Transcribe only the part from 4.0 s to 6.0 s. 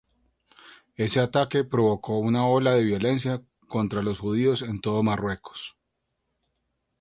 los judíos en todo Marruecos.